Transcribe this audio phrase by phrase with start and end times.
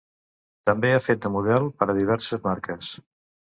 [0.69, 2.93] També ha fet de model per a diverses marques.